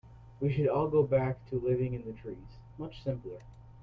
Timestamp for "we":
0.39-0.51